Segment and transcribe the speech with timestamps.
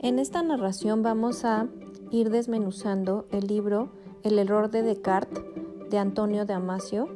[0.00, 1.66] En esta narración vamos a
[2.12, 3.88] ir desmenuzando el libro
[4.22, 5.42] El error de Descartes
[5.90, 7.08] de Antonio de Amasio,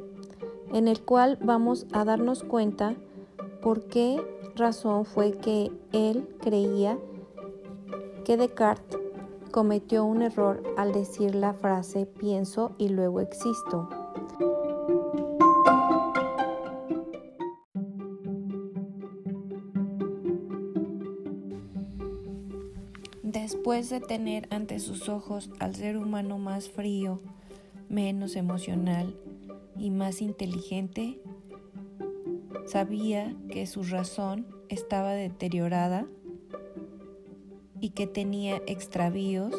[0.73, 2.95] en el cual vamos a darnos cuenta
[3.61, 4.21] por qué
[4.57, 6.97] razón fue que él creía
[8.25, 8.99] que Descartes
[9.51, 13.87] cometió un error al decir la frase pienso y luego existo.
[23.63, 27.21] Después de tener ante sus ojos al ser humano más frío,
[27.87, 29.17] menos emocional
[29.77, 31.21] y más inteligente,
[32.65, 36.07] sabía que su razón estaba deteriorada
[37.79, 39.55] y que tenía extravíos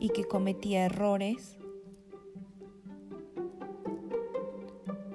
[0.00, 1.56] y que cometía errores.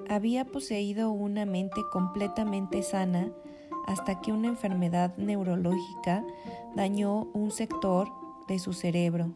[0.08, 3.30] Había poseído una mente completamente sana
[3.90, 6.24] hasta que una enfermedad neurológica
[6.76, 8.08] dañó un sector
[8.46, 9.34] de su cerebro.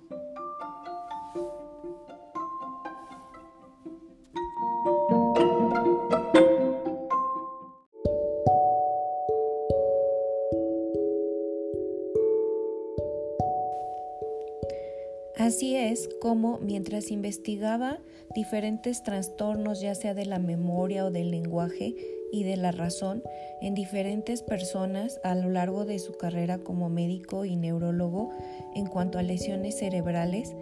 [16.24, 17.98] Como mientras investigaba
[18.34, 21.94] diferentes trastornos ya sea de la memoria o del lenguaje
[22.32, 23.22] y de la razón
[23.60, 28.30] en diferentes personas a lo largo de su carrera como médico y neurólogo
[28.74, 30.56] en cuanto a lesiones cerebrales,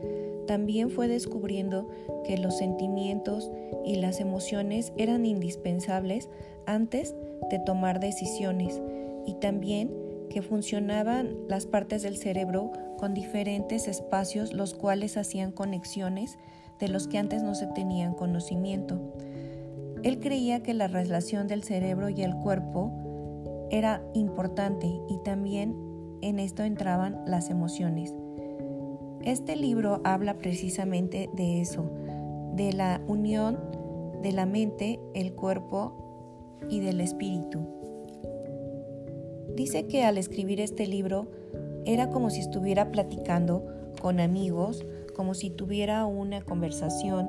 [0.49, 1.89] también fue descubriendo
[2.27, 3.49] que los sentimientos
[3.85, 6.29] y las emociones eran indispensables
[6.67, 7.15] antes
[7.51, 8.83] de tomar decisiones
[9.27, 9.95] y también
[10.29, 12.73] que funcionaban las partes del cerebro
[13.03, 16.39] con diferentes espacios los cuales hacían conexiones
[16.79, 19.01] de los que antes no se tenían conocimiento.
[20.05, 25.75] Él creía que la relación del cerebro y el cuerpo era importante y también
[26.21, 28.15] en esto entraban las emociones.
[29.25, 31.91] Este libro habla precisamente de eso,
[32.55, 33.59] de la unión
[34.23, 37.67] de la mente, el cuerpo y del espíritu.
[39.57, 41.42] Dice que al escribir este libro
[41.85, 43.65] era como si estuviera platicando
[44.01, 44.85] con amigos,
[45.15, 47.29] como si tuviera una conversación.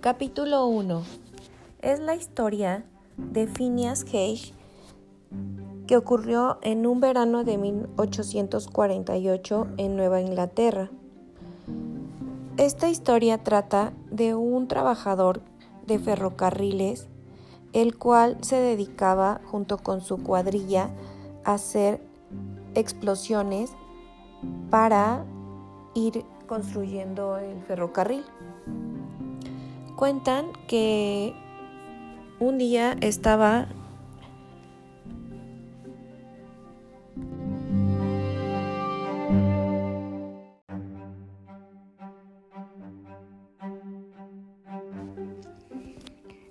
[0.00, 1.21] Capítulo 1.
[1.82, 2.84] Es la historia
[3.16, 4.54] de Phineas Gage
[5.88, 10.90] que ocurrió en un verano de 1848 en Nueva Inglaterra.
[12.56, 15.42] Esta historia trata de un trabajador
[15.84, 17.08] de ferrocarriles,
[17.72, 20.90] el cual se dedicaba junto con su cuadrilla
[21.44, 22.00] a hacer
[22.76, 23.72] explosiones
[24.70, 25.24] para
[25.94, 28.24] ir construyendo el ferrocarril.
[29.96, 31.34] Cuentan que
[32.42, 33.68] un día estaba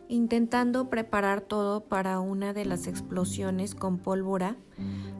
[0.07, 4.56] intentando preparar todo para una de las explosiones con pólvora,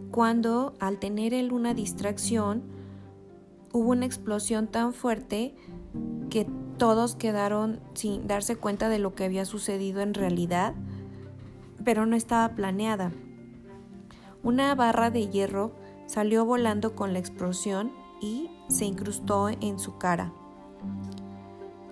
[0.10, 2.64] cuando al tener él una distracción,
[3.74, 5.54] hubo una explosión tan fuerte
[6.82, 10.74] todos quedaron sin darse cuenta de lo que había sucedido en realidad,
[11.86, 13.12] pero no estaba planeada.
[14.42, 15.74] Una barra de hierro
[16.08, 20.34] salió volando con la explosión y se incrustó en su cara.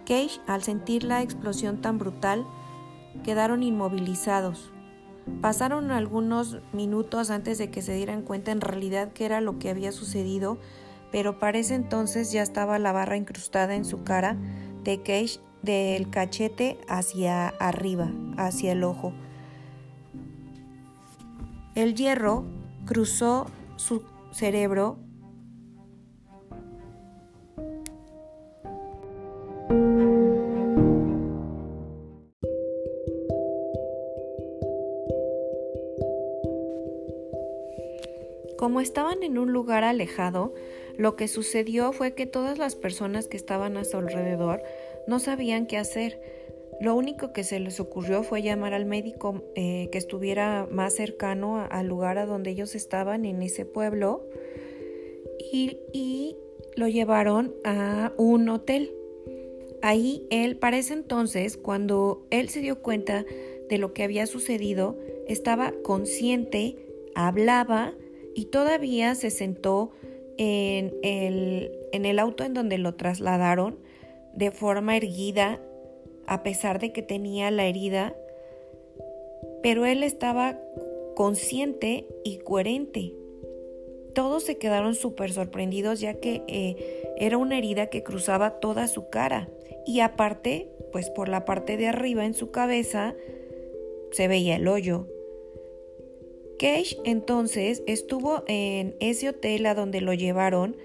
[0.08, 2.48] Cage, al sentir la explosión tan brutal,
[3.24, 4.72] quedaron inmovilizados.
[5.40, 9.70] Pasaron algunos minutos antes de que se dieran cuenta en realidad qué era lo que
[9.70, 10.58] había sucedido,
[11.12, 14.36] pero para ese entonces ya estaba la barra incrustada en su cara
[14.84, 19.14] de Cage del cachete hacia arriba, hacia el ojo.
[21.76, 22.46] El hierro
[22.86, 25.00] cruzó su cerebro
[38.60, 40.54] Como estaban en un lugar alejado,
[41.00, 44.62] lo que sucedió fue que todas las personas que estaban a su alrededor
[45.08, 46.20] no sabían qué hacer.
[46.82, 51.66] Lo único que se les ocurrió fue llamar al médico eh, que estuviera más cercano
[51.72, 54.28] al lugar a donde ellos estaban en ese pueblo
[55.54, 56.36] y, y
[56.76, 58.92] lo llevaron a un hotel.
[59.82, 63.26] Ahí él, para ese entonces, cuando él se dio cuenta
[63.70, 65.00] de lo que había sucedido,
[65.30, 66.76] estaba consciente,
[67.16, 67.94] hablaba
[68.36, 69.94] y todavía se sentó
[70.40, 73.78] en el, en el auto en donde lo trasladaron
[74.34, 75.62] de forma erguida,
[76.28, 78.16] a pesar de que tenía la herida,
[79.62, 80.58] pero él estaba
[81.14, 83.14] consciente y coherente.
[84.16, 89.10] Todos se quedaron súper sorprendidos ya que eh, era una herida que cruzaba toda su
[89.10, 89.50] cara
[89.86, 93.14] y aparte, pues por la parte de arriba en su cabeza
[94.12, 95.08] se veía el hoyo.
[96.60, 100.76] Cage entonces estuvo en ese hotel a donde lo llevaron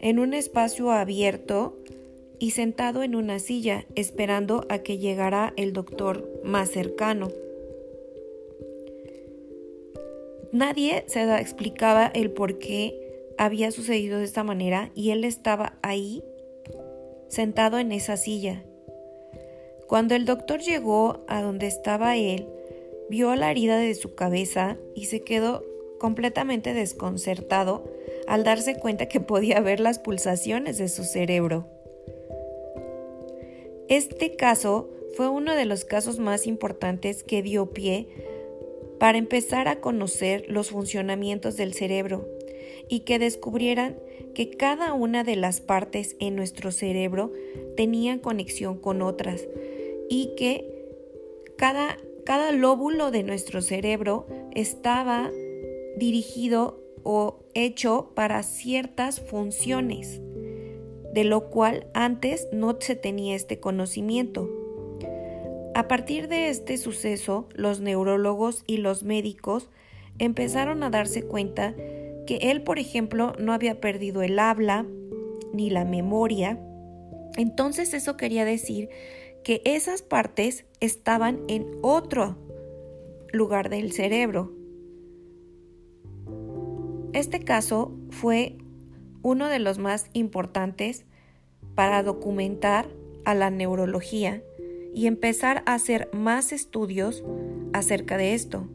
[0.00, 1.76] en un espacio abierto
[2.38, 7.28] y sentado en una silla esperando a que llegara el doctor más cercano.
[10.52, 12.98] Nadie se explicaba el por qué
[13.36, 16.24] había sucedido de esta manera y él estaba ahí,
[17.28, 18.64] sentado en esa silla.
[19.86, 22.46] Cuando el doctor llegó a donde estaba él,
[23.08, 25.64] vio la herida de su cabeza y se quedó
[25.98, 27.84] completamente desconcertado
[28.26, 31.66] al darse cuenta que podía ver las pulsaciones de su cerebro.
[33.88, 38.08] Este caso fue uno de los casos más importantes que dio pie
[38.98, 42.28] para empezar a conocer los funcionamientos del cerebro
[42.88, 43.98] y que descubrieran
[44.34, 47.32] que cada una de las partes en nuestro cerebro
[47.76, 49.46] tenía conexión con otras
[50.08, 50.86] y que
[51.56, 55.30] cada, cada lóbulo de nuestro cerebro estaba
[55.96, 60.20] dirigido o hecho para ciertas funciones,
[61.14, 64.50] de lo cual antes no se tenía este conocimiento.
[65.74, 69.70] A partir de este suceso, los neurólogos y los médicos
[70.18, 71.74] empezaron a darse cuenta
[72.26, 74.84] que él, por ejemplo, no había perdido el habla
[75.54, 76.60] ni la memoria.
[77.38, 78.90] Entonces eso quería decir
[79.44, 82.36] que esas partes estaban en otro
[83.32, 84.52] lugar del cerebro.
[87.12, 88.58] Este caso fue
[89.22, 91.04] uno de los más importantes
[91.74, 92.88] para documentar
[93.24, 94.42] a la neurología
[94.94, 97.24] y empezar a hacer más estudios
[97.72, 98.68] acerca de esto.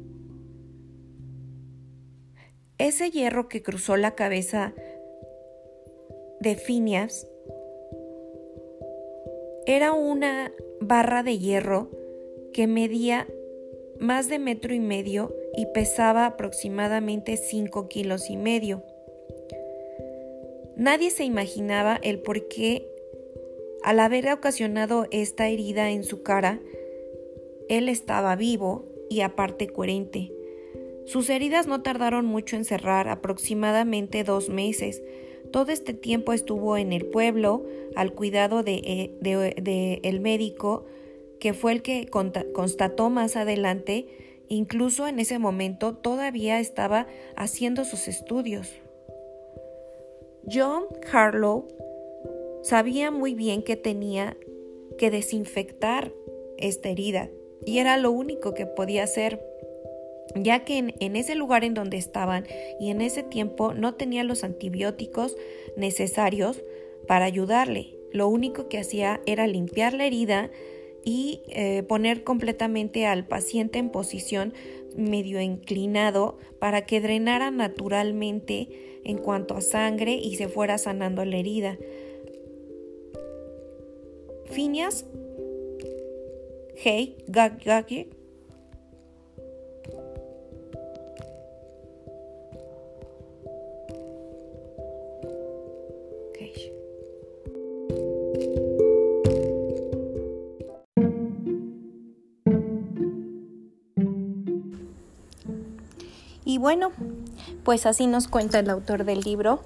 [2.77, 4.73] Ese hierro que cruzó la cabeza
[6.39, 7.27] de Phineas
[9.65, 10.51] era una
[10.81, 11.89] barra de hierro
[12.53, 13.27] que medía
[13.99, 18.83] más de metro y medio y pesaba aproximadamente 5 kilos y medio.
[20.75, 22.89] Nadie se imaginaba el por qué
[23.83, 26.61] al haber ocasionado esta herida en su cara,
[27.67, 30.31] él estaba vivo y aparte coherente.
[31.05, 35.03] Sus heridas no tardaron mucho en cerrar, aproximadamente dos meses.
[35.53, 37.63] Todo este tiempo estuvo en el pueblo,
[37.95, 38.81] al cuidado de,
[39.23, 40.83] eh, el médico,
[41.39, 44.07] que fue el que constató más adelante,
[44.49, 47.07] incluso en ese momento todavía estaba
[47.37, 48.73] haciendo sus estudios.
[50.51, 51.67] John Harlow
[52.63, 54.37] Sabía muy bien que tenía
[54.97, 56.13] que desinfectar
[56.57, 57.29] esta herida
[57.65, 59.45] y era lo único que podía hacer
[60.35, 62.45] ya que en, ese lugar en donde estaban
[62.79, 65.35] y en ese tiempo no tenía los antibióticos
[65.77, 66.63] necesarios
[67.07, 67.95] para ayudarle.
[68.11, 70.51] Lo único que hacía era limpiar la herida
[71.03, 74.53] y eh, poner completamente al paciente en posición
[74.95, 81.37] medio inclinado para que drenara naturalmente en cuanto a sangre y se fuera sanando la
[81.37, 81.77] herida.
[84.45, 85.05] Phineas
[86.75, 88.07] Hey Gagagi
[106.45, 106.91] Y bueno,
[107.63, 109.61] pues así nos cuenta el autor del libro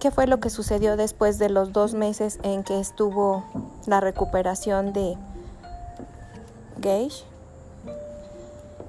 [0.00, 3.44] qué fue lo que sucedió después de los dos meses en que estuvo
[3.86, 5.16] la recuperación de
[6.78, 7.24] Gage.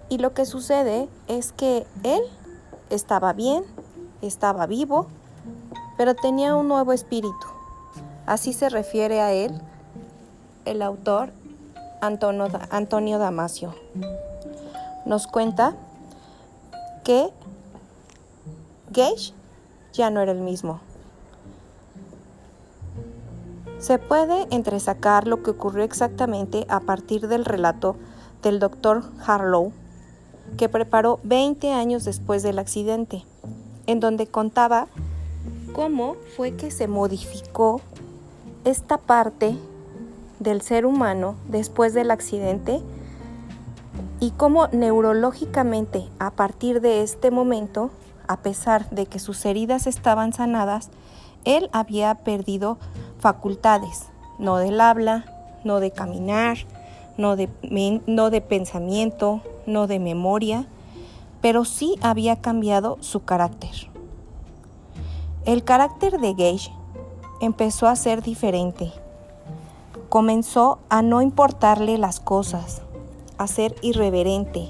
[0.07, 2.21] Y lo que sucede es que él
[2.89, 3.63] estaba bien,
[4.21, 5.07] estaba vivo,
[5.97, 7.47] pero tenía un nuevo espíritu.
[8.25, 9.61] Así se refiere a él
[10.63, 11.31] el autor
[11.99, 13.75] Antonio, Damasio.
[15.05, 15.75] Nos cuenta
[17.03, 17.29] que
[18.91, 19.33] Gage
[19.93, 20.79] ya no era el mismo.
[23.79, 27.95] Se puede entresacar lo que ocurrió exactamente a partir del relato
[28.43, 29.71] del doctor Harlow,
[30.57, 33.25] que preparó 20 años después del accidente,
[33.87, 34.87] en donde contaba
[35.73, 37.81] cómo fue que se modificó
[38.65, 39.57] esta parte
[40.39, 42.81] del ser humano después del accidente
[44.21, 47.89] y cómo neurológicamente a partir de este momento,
[48.27, 50.91] a pesar de que sus heridas estaban sanadas,
[51.43, 52.77] él había perdido
[53.19, 55.25] facultades, no del habla,
[55.63, 56.59] no de caminar,
[57.17, 57.49] no de,
[58.05, 60.67] no de pensamiento, no de memoria,
[61.41, 63.89] pero sí había cambiado su carácter.
[65.45, 66.71] El carácter de Gage
[67.41, 68.93] empezó a ser diferente.
[70.09, 72.83] Comenzó a no importarle las cosas,
[73.41, 74.69] a ser irreverente,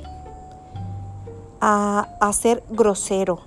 [1.59, 3.39] a, ser grosero.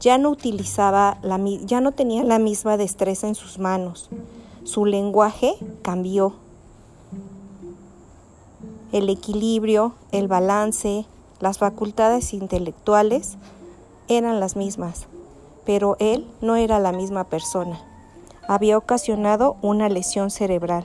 [0.00, 4.10] Ya no utilizaba la, ya no tenía la misma destreza en sus manos.
[4.64, 6.34] Su lenguaje cambió.
[8.92, 11.06] El equilibrio, el balance,
[11.40, 13.38] las facultades intelectuales
[14.08, 15.06] eran las mismas,
[15.64, 17.80] pero él no era la misma persona.
[18.46, 20.84] Había ocasionado una lesión cerebral.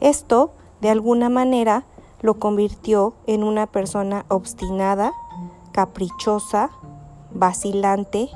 [0.00, 1.84] Esto, de alguna manera,
[2.20, 5.12] lo convirtió en una persona obstinada,
[5.72, 6.70] caprichosa,
[7.32, 8.30] vacilante,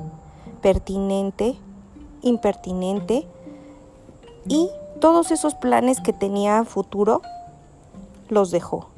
[0.61, 1.57] pertinente,
[2.23, 3.27] impertinente
[4.47, 4.69] y
[5.01, 7.23] todos esos planes que tenía futuro
[8.29, 8.89] los dejó.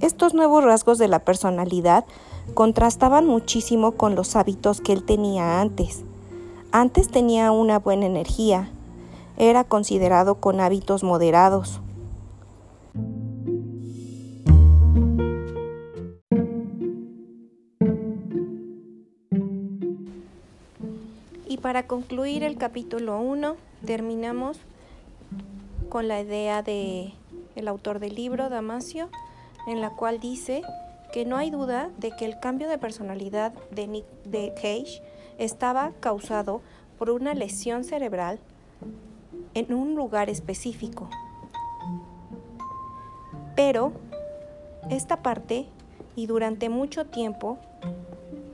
[0.00, 2.06] Estos nuevos rasgos de la personalidad
[2.54, 6.04] contrastaban muchísimo con los hábitos que él tenía antes.
[6.72, 8.70] Antes tenía una buena energía,
[9.40, 11.80] era considerado con hábitos moderados.
[21.48, 23.56] Y para concluir el capítulo 1,
[23.86, 24.60] terminamos
[25.88, 27.14] con la idea de
[27.56, 29.08] el autor del libro, Damasio,
[29.66, 30.60] en la cual dice
[31.14, 35.02] que no hay duda de que el cambio de personalidad de, Nick, de Cage
[35.38, 36.60] estaba causado
[36.98, 38.38] por una lesión cerebral
[39.54, 41.08] en un lugar específico.
[43.56, 43.92] Pero
[44.88, 45.66] esta parte,
[46.16, 47.58] y durante mucho tiempo,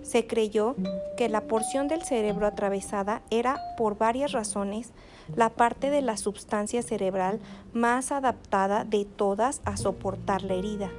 [0.03, 0.77] se creyó
[1.17, 4.93] que la porción del cerebro atravesada era, por varias razones,
[5.35, 7.41] la parte de la sustancia cerebral
[7.73, 10.91] más adaptada de todas a soportar la herida.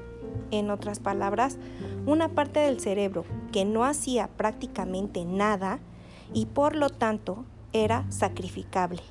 [0.52, 1.58] En otras palabras,
[2.06, 5.80] una parte del cerebro que no hacía prácticamente nada
[6.34, 9.02] y por lo tanto era sacrificable.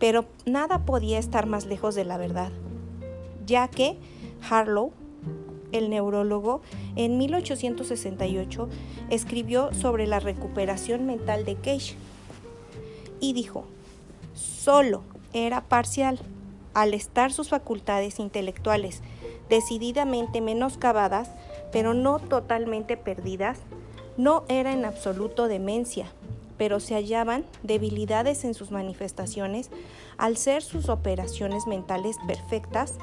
[0.00, 2.50] Pero nada podía estar más lejos de la verdad,
[3.46, 3.96] ya que
[4.48, 4.92] Harlow,
[5.70, 6.62] el neurólogo,
[6.96, 8.68] en 1868
[9.10, 11.94] escribió sobre la recuperación mental de Cage
[13.20, 13.64] y dijo,
[14.34, 15.02] solo
[15.32, 16.18] era parcial,
[16.74, 19.02] al estar sus facultades intelectuales
[19.48, 21.28] decididamente menoscabadas,
[21.72, 23.58] pero no totalmente perdidas,
[24.16, 26.12] no era en absoluto demencia,
[26.60, 29.70] pero se hallaban debilidades en sus manifestaciones
[30.18, 32.98] al ser sus operaciones mentales perfectas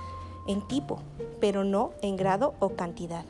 [0.48, 1.02] en tipo,
[1.42, 3.26] pero no en grado o cantidad.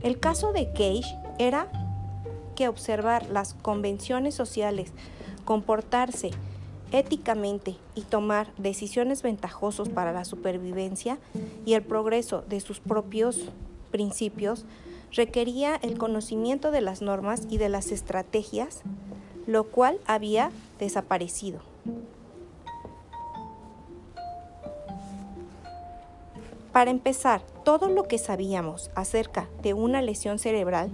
[0.00, 1.70] El caso de Cage era
[2.56, 4.94] que observar las convenciones sociales,
[5.44, 6.30] comportarse
[6.92, 11.18] éticamente y tomar decisiones ventajosos para la supervivencia
[11.66, 13.50] y el progreso de sus propios
[13.90, 14.64] principios
[15.12, 18.82] requería el conocimiento de las normas y de las estrategias,
[19.46, 21.60] lo cual había desaparecido.
[26.72, 30.90] Para empezar, todo lo que sabíamos acerca de una lesión cerebral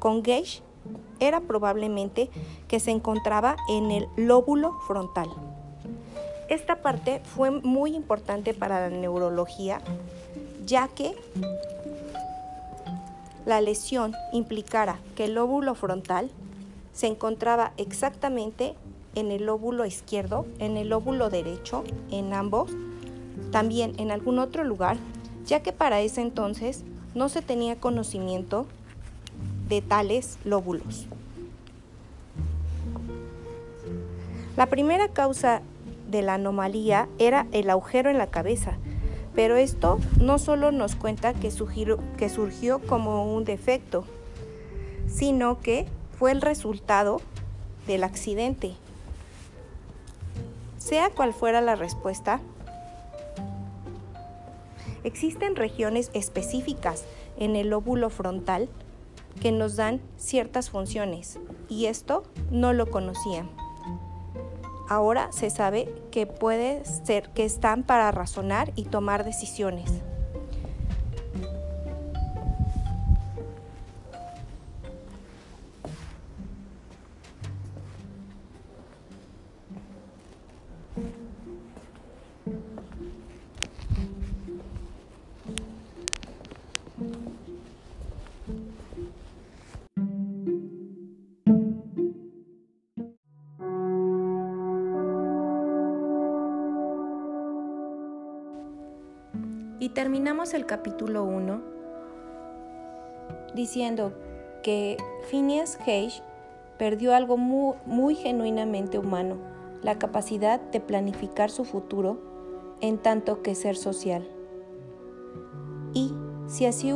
[0.00, 0.62] con Gage
[1.20, 2.28] era probablemente
[2.66, 5.28] que se encontraba en el lóbulo frontal.
[6.48, 9.80] Esta parte fue muy importante para la neurología,
[10.66, 11.14] ya que
[13.46, 16.30] la lesión implicara que el lóbulo frontal
[16.92, 18.74] se encontraba exactamente
[19.14, 22.70] en el lóbulo izquierdo, en el lóbulo derecho, en ambos,
[23.50, 24.96] también en algún otro lugar,
[25.44, 26.84] ya que para ese entonces
[27.14, 28.66] no se tenía conocimiento
[29.68, 31.06] de tales lóbulos.
[34.56, 35.62] La primera causa
[36.10, 38.76] de la anomalía era el agujero en la cabeza,
[39.34, 41.50] pero esto no solo nos cuenta que,
[42.18, 44.04] que surgió como un defecto,
[45.06, 45.86] sino que
[46.18, 47.20] fue el resultado
[47.86, 48.74] del accidente.
[50.78, 52.40] Sea cual fuera la respuesta,
[55.04, 57.04] existen regiones específicas
[57.38, 58.68] en el lóbulo frontal
[59.40, 63.61] que nos dan ciertas funciones y esto no lo conocían.
[64.92, 69.90] Ahora se sabe que puede ser que están para razonar y tomar decisiones.
[99.94, 101.60] Terminamos el capítulo 1
[103.54, 104.12] diciendo
[104.62, 104.96] que
[105.30, 106.22] Phineas Gage
[106.78, 109.36] perdió algo muy, genuinamente humano,
[109.82, 112.18] la capacidad de planificar su futuro
[112.80, 114.26] en tanto que ser social.
[115.92, 116.14] Y
[116.46, 116.94] si así,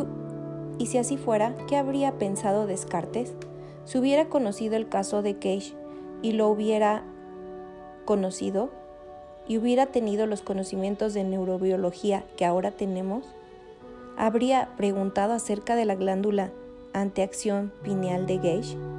[0.78, 3.34] y si así fuera, ¿qué habría pensado Descartes?
[3.84, 5.74] Si hubiera conocido el caso de Cage
[6.22, 7.04] y lo hubiera
[8.06, 8.70] conocido,
[9.48, 13.24] y hubiera tenido los conocimientos de neurobiología que ahora tenemos,
[14.16, 16.50] habría preguntado acerca de la glándula
[16.92, 18.95] anteacción pineal de Gage